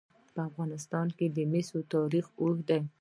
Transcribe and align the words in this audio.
په 0.33 0.39
افغانستان 0.49 1.07
کې 1.17 1.25
د 1.35 1.37
مس 1.51 1.67
تاریخ 1.93 2.25
اوږد 2.41 2.63
دی. 2.69 2.79